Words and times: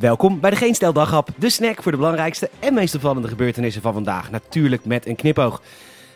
Welkom 0.00 0.40
bij 0.40 0.50
de 0.50 0.56
Geen 0.56 0.74
Stel 0.74 0.92
de 1.36 1.50
snack 1.50 1.82
voor 1.82 1.92
de 1.92 1.98
belangrijkste 1.98 2.50
en 2.58 2.74
meest 2.74 2.94
opvallende 2.94 3.28
gebeurtenissen 3.28 3.82
van 3.82 3.92
vandaag. 3.92 4.30
Natuurlijk 4.30 4.84
met 4.84 5.06
een 5.06 5.16
knipoog. 5.16 5.62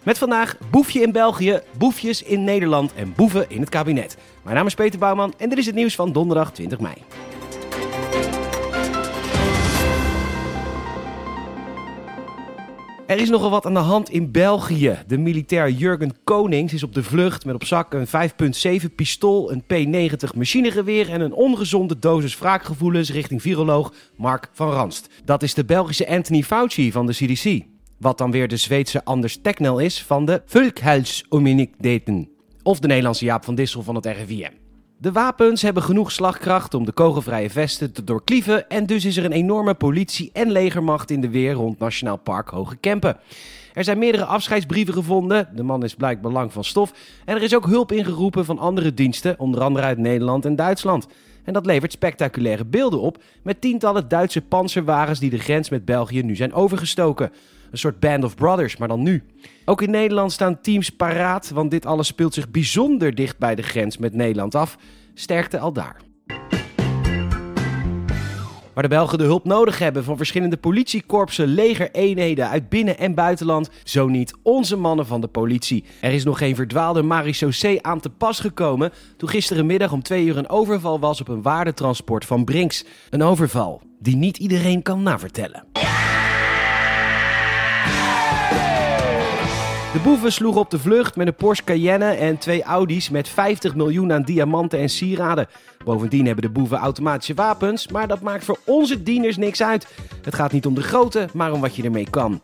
Met 0.03 0.19
vandaag 0.19 0.57
boefje 0.71 1.01
in 1.01 1.13
België, 1.13 1.61
boefjes 1.79 2.23
in 2.23 2.45
Nederland 2.45 2.95
en 2.95 3.13
boeven 3.17 3.51
in 3.51 3.61
het 3.61 3.69
kabinet. 3.69 4.17
Mijn 4.43 4.57
naam 4.57 4.67
is 4.67 4.75
Peter 4.75 4.99
Bouwman 4.99 5.35
en 5.37 5.49
dit 5.49 5.59
is 5.59 5.67
het 5.67 5.75
nieuws 5.75 5.95
van 5.95 6.13
donderdag 6.13 6.53
20 6.53 6.81
mei. 6.81 6.95
Er 13.07 13.21
is 13.21 13.31
nogal 13.31 13.51
wat 13.51 13.67
aan 13.67 13.75
de 13.75 13.81
hand 13.81 14.11
in 14.11 14.31
België. 14.31 14.99
De 15.07 15.19
militair 15.19 15.71
Jurgen 15.71 16.13
Konings 16.25 16.73
is 16.73 16.83
op 16.83 16.95
de 16.95 17.03
vlucht 17.03 17.45
met 17.45 17.55
op 17.55 17.65
zak 17.65 17.95
een 17.95 18.07
5.7 18.87 18.95
pistool, 18.95 19.53
een 19.53 19.63
P90 19.63 20.37
machinegeweer 20.37 21.11
en 21.11 21.21
een 21.21 21.33
ongezonde 21.33 21.99
dosis 21.99 22.39
wraakgevoelens 22.39 23.11
richting 23.11 23.43
viroloog 23.43 23.93
Mark 24.17 24.49
van 24.53 24.71
Ranst. 24.71 25.09
Dat 25.25 25.43
is 25.43 25.55
de 25.55 25.65
Belgische 25.65 26.09
Anthony 26.09 26.43
Fauci 26.43 26.93
van 26.93 27.07
de 27.07 27.13
CDC. 27.13 27.65
Wat 27.99 28.19
dan 28.19 28.31
weer 28.31 28.49
de 28.49 28.57
Zweedse 28.57 29.05
Anders 29.05 29.39
Tegnell 29.43 29.85
is 29.85 30.03
van 30.03 30.25
de 30.25 30.43
Volkshuisommuniteten. 30.47 32.29
Of 32.63 32.79
de 32.79 32.87
Nederlandse 32.87 33.25
Jaap 33.25 33.45
van 33.45 33.55
Dissel 33.55 33.83
van 33.83 33.95
het 33.95 34.07
RIVM. 34.07 34.64
De 35.05 35.13
wapens 35.13 35.63
hebben 35.63 35.83
genoeg 35.83 36.13
slagkracht 36.13 36.75
om 36.75 36.85
de 36.85 36.93
kogelvrije 36.93 37.51
vesten 37.51 37.93
te 37.93 38.05
doorklieven 38.05 38.69
en 38.69 38.87
dus 38.87 39.05
is 39.05 39.17
er 39.17 39.25
een 39.25 39.33
enorme 39.33 39.75
politie- 39.75 40.31
en 40.33 40.51
legermacht 40.51 41.11
in 41.11 41.21
de 41.21 41.29
weer 41.31 41.53
rond 41.53 41.79
Nationaal 41.79 42.17
Park 42.17 42.49
Hoge 42.49 42.77
Kempen. 42.77 43.17
Er 43.73 43.85
zijn 43.85 43.99
meerdere 43.99 44.25
afscheidsbrieven 44.25 44.95
gevonden, 44.95 45.49
de 45.55 45.63
man 45.63 45.85
is 45.85 45.95
blijkbaar 45.95 46.33
lang 46.33 46.53
van 46.53 46.65
stof 46.65 46.93
en 47.25 47.37
er 47.37 47.43
is 47.43 47.55
ook 47.55 47.67
hulp 47.67 47.93
ingeroepen 47.93 48.45
van 48.45 48.59
andere 48.59 48.95
diensten, 48.95 49.39
onder 49.39 49.61
andere 49.61 49.87
uit 49.87 49.99
Nederland 49.99 50.45
en 50.45 50.57
Duitsland. 50.57 51.07
En 51.45 51.53
dat 51.53 51.67
levert 51.67 51.93
spectaculaire 51.93 52.65
beelden 52.65 53.01
op 53.01 53.23
met 53.43 53.61
tientallen 53.61 54.09
Duitse 54.09 54.41
panzerwagens 54.41 55.19
die 55.19 55.31
de 55.31 55.39
grens 55.39 55.69
met 55.69 55.85
België 55.85 56.23
nu 56.23 56.37
zijn 56.37 56.53
overgestoken. 56.53 57.33
Een 57.71 57.79
soort 57.79 58.01
Band 58.01 58.25
of 58.25 58.35
Brothers, 58.35 58.77
maar 58.77 58.89
dan 58.89 59.03
nu. 59.03 59.23
Ook 59.65 59.83
in 59.83 59.91
Nederland 59.91 60.33
staan 60.33 60.61
teams 60.61 60.91
paraat, 60.91 61.51
want 61.51 61.71
dit 61.71 61.87
alles 61.87 62.07
speelt 62.07 62.35
zich 62.35 62.51
bijzonder 62.51 63.15
dicht 63.15 63.39
bij 63.39 63.55
de 63.55 63.63
grens 63.63 63.99
met 63.99 64.15
Nederland 64.15 64.55
af. 64.55 64.79
Sterkte 65.15 65.59
al 65.59 65.73
daar. 65.73 65.97
Waar 68.75 68.83
de 68.83 68.89
Belgen 68.89 69.19
de 69.19 69.25
hulp 69.25 69.45
nodig 69.45 69.79
hebben 69.79 70.05
van 70.05 70.17
verschillende 70.17 70.57
politiekorpsen, 70.57 71.47
legereenheden 71.47 72.49
uit 72.49 72.69
binnen- 72.69 72.99
en 72.99 73.15
buitenland, 73.15 73.71
zo 73.85 74.07
niet 74.07 74.35
onze 74.43 74.77
mannen 74.77 75.07
van 75.07 75.21
de 75.21 75.27
politie. 75.27 75.85
Er 76.01 76.13
is 76.13 76.25
nog 76.25 76.39
geen 76.39 76.55
verdwaalde 76.55 77.03
marechaussee 77.03 77.83
aan 77.83 78.01
te 78.01 78.11
pas 78.11 78.41
gekomen 78.41 78.93
toen 79.17 79.29
gisterenmiddag 79.29 79.93
om 79.93 80.03
twee 80.03 80.25
uur 80.25 80.37
een 80.37 80.49
overval 80.49 81.01
was 81.01 81.21
op 81.21 81.29
een 81.29 81.43
waardetransport 81.43 82.25
van 82.25 82.45
Brinks. 82.45 82.85
Een 83.11 83.23
overval 83.23 83.83
die 83.99 84.17
niet 84.17 84.37
iedereen 84.37 84.83
kan 84.83 85.03
navertellen. 85.03 85.65
De 89.95 90.01
boeven 90.01 90.33
sloegen 90.33 90.61
op 90.61 90.71
de 90.71 90.79
vlucht 90.79 91.17
met 91.17 91.27
een 91.27 91.35
Porsche 91.35 91.65
Cayenne 91.65 92.05
en 92.05 92.39
twee 92.39 92.63
Audi's 92.63 93.11
met 93.11 93.29
50 93.29 93.75
miljoen 93.75 94.13
aan 94.13 94.23
diamanten 94.23 94.79
en 94.79 94.89
sieraden. 94.89 95.49
Bovendien 95.85 96.27
hebben 96.27 96.45
de 96.45 96.51
boeven 96.51 96.79
automatische 96.79 97.35
wapens, 97.35 97.89
maar 97.89 98.09
dat 98.09 98.21
maakt 98.21 98.45
voor 98.45 98.59
onze 98.65 99.03
dieners 99.03 99.37
niks 99.37 99.63
uit. 99.63 99.87
Het 100.23 100.35
gaat 100.35 100.53
niet 100.53 100.67
om 100.67 100.75
de 100.75 100.83
grootte, 100.83 101.29
maar 101.33 101.53
om 101.53 101.61
wat 101.61 101.77
je 101.77 101.83
ermee 101.83 102.11
kan. 102.11 102.41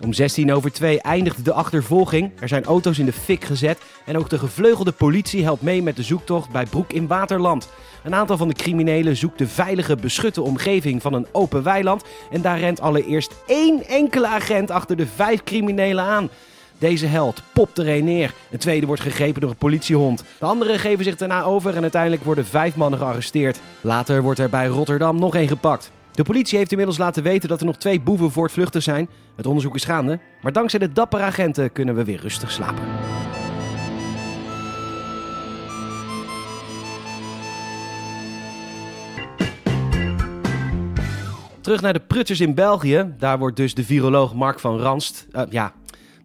Om 0.00 0.12
16 0.12 0.52
over 0.52 0.72
2 0.72 1.00
eindigt 1.00 1.44
de 1.44 1.52
achtervolging. 1.52 2.32
Er 2.40 2.48
zijn 2.48 2.64
auto's 2.64 2.98
in 2.98 3.06
de 3.06 3.12
fik 3.12 3.44
gezet 3.44 3.78
en 4.04 4.18
ook 4.18 4.30
de 4.30 4.38
gevleugelde 4.38 4.92
politie 4.92 5.42
helpt 5.42 5.62
mee 5.62 5.82
met 5.82 5.96
de 5.96 6.02
zoektocht 6.02 6.50
bij 6.50 6.66
Broek 6.66 6.92
in 6.92 7.06
Waterland. 7.06 7.68
Een 8.04 8.14
aantal 8.14 8.36
van 8.36 8.48
de 8.48 8.54
criminelen 8.54 9.16
zoekt 9.16 9.38
de 9.38 9.48
veilige, 9.48 9.96
beschutte 9.96 10.42
omgeving 10.42 11.02
van 11.02 11.12
een 11.12 11.26
open 11.32 11.62
weiland 11.62 12.04
en 12.30 12.42
daar 12.42 12.58
rent 12.58 12.80
allereerst 12.80 13.34
één 13.46 13.86
enkele 13.86 14.26
agent 14.26 14.70
achter 14.70 14.96
de 14.96 15.06
vijf 15.06 15.42
criminelen 15.42 16.04
aan. 16.04 16.30
Deze 16.78 17.06
held 17.06 17.42
popt 17.52 17.78
er 17.78 17.88
een 17.88 18.04
neer. 18.04 18.34
Een 18.50 18.58
tweede 18.58 18.86
wordt 18.86 19.02
gegrepen 19.02 19.40
door 19.40 19.50
een 19.50 19.56
politiehond. 19.56 20.24
De 20.38 20.44
anderen 20.44 20.78
geven 20.78 21.04
zich 21.04 21.16
daarna 21.16 21.42
over 21.42 21.76
en 21.76 21.82
uiteindelijk 21.82 22.24
worden 22.24 22.46
vijf 22.46 22.76
mannen 22.76 22.98
gearresteerd. 22.98 23.60
Later 23.80 24.22
wordt 24.22 24.38
er 24.38 24.50
bij 24.50 24.66
Rotterdam 24.66 25.18
nog 25.18 25.34
één 25.34 25.48
gepakt. 25.48 25.90
De 26.12 26.22
politie 26.22 26.58
heeft 26.58 26.70
inmiddels 26.70 26.98
laten 26.98 27.22
weten 27.22 27.48
dat 27.48 27.60
er 27.60 27.66
nog 27.66 27.76
twee 27.76 28.00
boeven 28.00 28.30
voortvluchtig 28.30 28.82
zijn. 28.82 29.08
Het 29.36 29.46
onderzoek 29.46 29.74
is 29.74 29.84
gaande, 29.84 30.18
maar 30.42 30.52
dankzij 30.52 30.78
de 30.78 30.92
dappere 30.92 31.22
agenten 31.22 31.72
kunnen 31.72 31.94
we 31.94 32.04
weer 32.04 32.20
rustig 32.20 32.50
slapen. 32.50 32.84
Terug 41.60 41.80
naar 41.80 41.92
de 41.92 42.00
prutsers 42.00 42.40
in 42.40 42.54
België. 42.54 43.14
Daar 43.18 43.38
wordt 43.38 43.56
dus 43.56 43.74
de 43.74 43.84
viroloog 43.84 44.34
Mark 44.34 44.60
van 44.60 44.78
Ranst, 44.78 45.26
uh, 45.32 45.42
ja, 45.50 45.72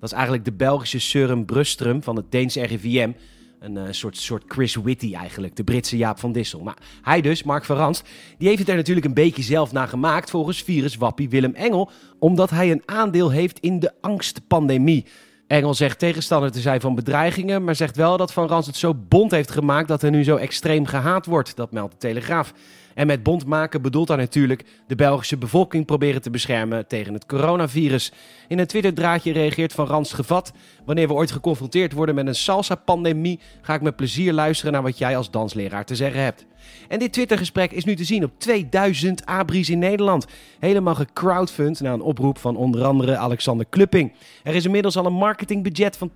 dat 0.01 0.09
is 0.09 0.15
eigenlijk 0.15 0.45
de 0.45 0.51
Belgische 0.51 0.99
Søren 0.99 1.45
Brustrum 1.45 2.03
van 2.03 2.15
het 2.15 2.31
Deense 2.31 2.65
RIVM. 2.65 3.11
Een 3.59 3.75
uh, 3.75 3.83
soort, 3.89 4.17
soort 4.17 4.43
Chris 4.47 4.75
Whitty 4.75 5.13
eigenlijk, 5.13 5.55
de 5.55 5.63
Britse 5.63 5.97
Jaap 5.97 6.19
van 6.19 6.31
Dissel. 6.31 6.59
Maar 6.59 6.77
hij 7.01 7.21
dus, 7.21 7.43
Mark 7.43 7.65
van 7.65 7.77
Ranst, 7.77 8.09
die 8.37 8.47
heeft 8.47 8.59
het 8.59 8.69
er 8.69 8.75
natuurlijk 8.75 9.05
een 9.05 9.13
beetje 9.13 9.41
zelf 9.41 9.71
naar 9.71 9.87
gemaakt 9.87 10.29
volgens 10.29 10.61
viruswappie 10.61 11.29
Willem 11.29 11.53
Engel. 11.53 11.91
Omdat 12.19 12.49
hij 12.49 12.71
een 12.71 12.83
aandeel 12.85 13.29
heeft 13.29 13.59
in 13.59 13.79
de 13.79 13.91
angstpandemie. 14.01 15.05
Engel 15.47 15.73
zegt 15.73 15.99
tegenstander 15.99 16.51
te 16.51 16.59
zijn 16.59 16.81
van 16.81 16.95
bedreigingen, 16.95 17.63
maar 17.63 17.75
zegt 17.75 17.95
wel 17.95 18.17
dat 18.17 18.33
Van 18.33 18.47
Rans 18.47 18.65
het 18.65 18.75
zo 18.75 18.95
bond 18.95 19.31
heeft 19.31 19.51
gemaakt 19.51 19.87
dat 19.87 20.01
hij 20.01 20.09
nu 20.09 20.23
zo 20.23 20.35
extreem 20.35 20.85
gehaat 20.85 21.25
wordt. 21.25 21.55
Dat 21.55 21.71
meldt 21.71 21.91
de 21.91 21.97
Telegraaf. 21.97 22.53
En 22.95 23.07
met 23.07 23.23
bond 23.23 23.45
maken 23.45 23.81
bedoelt 23.81 24.07
hij 24.07 24.17
natuurlijk 24.17 24.65
de 24.87 24.95
Belgische 24.95 25.37
bevolking 25.37 25.85
proberen 25.85 26.21
te 26.21 26.29
beschermen 26.29 26.87
tegen 26.87 27.13
het 27.13 27.25
coronavirus. 27.25 28.11
In 28.47 28.59
een 28.59 28.67
Twitter-draadje 28.67 29.33
reageert 29.33 29.73
Van 29.73 29.87
Rans 29.87 30.13
gevat. 30.13 30.53
Wanneer 30.85 31.07
we 31.07 31.13
ooit 31.13 31.31
geconfronteerd 31.31 31.93
worden 31.93 32.15
met 32.15 32.27
een 32.27 32.35
salsa-pandemie, 32.35 33.39
ga 33.61 33.73
ik 33.73 33.81
met 33.81 33.95
plezier 33.95 34.33
luisteren 34.33 34.73
naar 34.73 34.81
wat 34.81 34.97
jij 34.97 35.17
als 35.17 35.31
dansleraar 35.31 35.85
te 35.85 35.95
zeggen 35.95 36.21
hebt. 36.21 36.45
En 36.87 36.99
dit 36.99 37.13
Twittergesprek 37.13 37.71
is 37.71 37.85
nu 37.85 37.95
te 37.95 38.03
zien 38.03 38.23
op 38.23 38.31
2000 38.37 39.25
abris 39.25 39.69
in 39.69 39.79
Nederland. 39.79 40.25
Helemaal 40.59 40.95
gecrowdfund 40.95 41.79
na 41.79 41.93
een 41.93 42.01
oproep 42.01 42.37
van 42.37 42.55
onder 42.55 42.83
andere 42.83 43.17
Alexander 43.17 43.65
Klupping. 43.69 44.13
Er 44.43 44.55
is 44.55 44.65
inmiddels 44.65 44.97
al 44.97 45.05
een 45.05 45.13
marketingbudget 45.13 45.97
van 45.97 46.11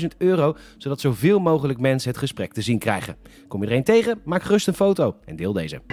22.000 0.00 0.06
euro, 0.18 0.56
zodat 0.78 1.00
zoveel 1.00 1.40
mogelijk 1.40 1.78
mensen 1.78 2.10
het 2.10 2.18
gesprek 2.18 2.52
te 2.52 2.62
zien 2.62 2.78
krijgen. 2.78 3.16
Kom 3.48 3.62
je 3.62 3.68
er 3.68 3.76
een 3.76 3.84
tegen? 3.84 4.20
Maak 4.24 4.42
gerust 4.42 4.68
een 4.68 4.74
foto 4.74 5.16
en 5.24 5.36
deel 5.36 5.52
deze. 5.52 5.91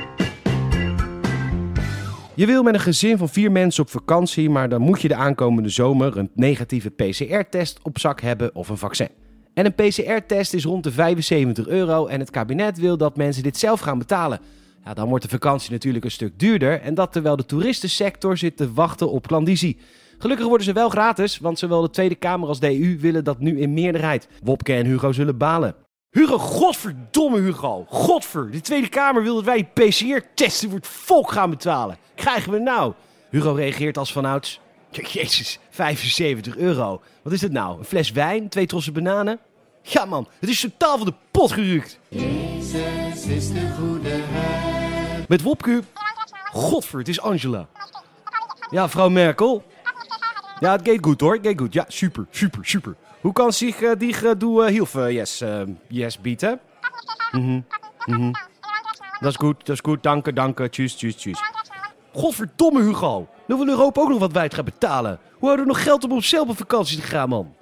Je 2.40 2.46
wil 2.46 2.64
met 2.64 2.74
een 2.74 2.80
gezin 2.80 3.18
van 3.18 3.30
vier 3.30 3.52
mensen 3.52 3.84
op 3.84 3.90
vakantie, 3.90 4.50
maar 4.50 4.70
dan 4.70 4.82
moet 4.82 5.02
je 5.02 5.08
de 5.08 5.16
aankomende 5.16 5.70
zomer 5.70 6.18
een 6.18 6.30
negatieve 6.34 6.90
PCR-test 6.90 7.80
op 7.84 8.00
zak 8.00 8.22
hebben 8.22 8.56
of 8.56 8.70
een 8.70 8.78
vaccin. 8.78 9.10
En 9.54 9.66
een 9.66 9.74
PCR-test 9.74 10.54
is 10.54 10.64
rond 10.64 10.84
de 10.84 10.92
75 10.92 11.68
euro 11.68 12.08
en 12.08 12.20
het 12.20 12.30
kabinet 12.30 12.78
wil 12.78 12.98
dat 12.98 13.18
mensen 13.18 13.44
dit 13.44 13.58
zelf 13.58 13.80
gaan 13.80 13.98
betalen. 13.98 14.40
Ja, 14.84 14.94
dan 14.94 15.10
wordt 15.10 15.24
de 15.24 15.30
vakantie 15.30 15.72
natuurlijk 15.72 16.06
een 16.06 16.12
stuk 16.12 16.40
duurder 16.40 16.82
en 16.82 16.94
dat 16.94 17.12
terwijl 17.12 17.36
de 17.36 17.46
toeristensector 17.46 18.38
zit 18.38 18.58
te 18.58 18.74
wachten 18.74 19.12
op 19.12 19.28
klandizie. 19.28 19.78
Gelukkig 20.18 20.48
worden 20.48 20.66
ze 20.66 20.74
wel 20.74 20.90
gratis, 20.90 21.38
want 21.38 21.60
zowel 21.60 21.82
de 21.82 21.90
Tweede 21.90 22.16
Kamer 22.16 22.48
als 22.48 22.60
de 22.60 22.82
EU 22.82 23.00
willen 23.00 23.24
dat 23.24 23.40
nu 23.40 23.60
in 23.60 23.74
meerderheid. 23.74 24.28
Wopke 24.44 24.74
en 24.74 24.86
Hugo 24.86 25.12
zullen 25.12 25.38
balen. 25.38 25.76
Hugo, 26.12 26.38
godverdomme 26.38 27.40
Hugo. 27.40 27.86
Godver, 27.90 28.52
de 28.52 28.62
Tweede 28.62 28.90
Kamer 28.90 29.24
wil 29.24 29.36
dat 29.36 29.44
wij 29.44 29.66
PCR-testen 29.66 30.70
voor 30.70 30.78
het 30.78 30.88
volk 30.88 31.32
gaan 31.32 31.50
betalen. 31.50 31.98
Krijgen 32.16 32.52
we 32.52 32.60
nou? 32.60 32.94
Hugo 33.30 33.52
reageert 33.52 33.98
als 33.98 34.12
vanouds. 34.12 34.60
Jezus, 34.92 35.60
75 35.70 36.58
euro. 36.58 37.02
Wat 37.22 37.34
is 37.34 37.42
het 37.42 37.52
nou? 37.52 37.78
Een 37.78 37.86
fles 37.86 38.12
wijn? 38.12 38.50
Twee 38.50 38.66
trossen 38.66 38.94
bananen? 38.94 39.40
Ja 39.82 40.06
man, 40.06 40.28
het 40.40 40.50
is 40.50 40.60
totaal 40.60 40.98
van 40.98 41.06
de 41.06 41.14
pot 41.32 41.52
gerukt. 41.52 42.00
Jezus 42.08 43.26
is 43.26 43.54
de 43.54 43.70
goede. 43.80 44.20
Met 45.28 45.42
Wopke. 45.42 45.84
Godver, 46.52 47.00
het 47.00 47.08
is 47.08 47.22
Angela. 47.22 47.68
Ja, 48.72 48.90
vrouw 48.90 49.10
Merkel. 49.10 49.64
Ja, 50.60 50.72
het 50.72 50.88
gaat 50.88 50.98
goed 51.02 51.22
hoor, 51.22 51.40
gaat 51.42 51.60
goed. 51.60 51.74
Ja, 51.74 51.86
super, 51.88 52.26
super, 52.30 52.66
super. 52.66 52.96
Hoe 53.22 53.34
kan 53.34 53.54
zich 53.54 53.82
uh, 53.82 53.92
die 53.98 54.16
uh, 54.24 54.32
doe 54.38 54.70
hilfe 54.70 55.14
yes, 55.14 55.42
uh, 55.42 55.62
yes 55.88 56.22
bieden? 56.22 56.60
Mhm, 57.32 57.62
mhm. 58.06 58.32
Dat 59.20 59.30
is 59.30 59.36
goed, 59.36 59.66
dat 59.66 59.76
is 59.76 59.82
goed. 59.84 60.04
Dank, 60.04 60.36
dank. 60.36 60.68
Tjus, 60.68 60.96
tjus, 60.96 61.16
tjus. 61.16 61.40
Godverdomme 62.14 62.82
Hugo. 62.82 63.28
Nu 63.48 63.56
wil 63.56 63.68
Europa 63.68 64.02
ook 64.02 64.10
nog 64.10 64.20
wat 64.20 64.32
wijd 64.32 64.54
gaan 64.54 64.66
betalen. 64.66 65.20
Hoe 65.32 65.48
houden 65.48 65.66
we 65.66 65.72
nog 65.72 65.84
geld 65.84 66.04
om 66.04 66.12
op 66.12 66.24
zelf 66.24 66.50
op 66.50 66.58
vakantie 66.58 67.00
te 67.00 67.08
gaan, 67.08 67.30
man? 67.30 67.56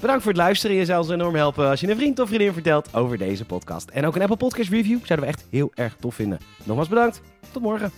Bedankt 0.00 0.22
voor 0.22 0.32
het 0.32 0.40
luisteren. 0.40 0.76
Je 0.76 0.84
zou 0.84 0.98
ons 1.00 1.10
enorm 1.10 1.34
helpen 1.34 1.68
als 1.68 1.80
je 1.80 1.90
een 1.90 1.96
vriend 1.96 2.18
of 2.18 2.28
vriendin 2.28 2.52
vertelt 2.52 2.94
over 2.94 3.18
deze 3.18 3.44
podcast. 3.44 3.88
En 3.88 4.06
ook 4.06 4.14
een 4.14 4.22
Apple 4.22 4.36
Podcast 4.36 4.70
review 4.70 4.98
zouden 5.04 5.26
we 5.26 5.32
echt 5.32 5.46
heel 5.50 5.70
erg 5.74 5.96
tof 6.00 6.14
vinden. 6.14 6.38
Nogmaals 6.64 6.88
bedankt. 6.88 7.20
Tot 7.52 7.62
morgen. 7.62 7.90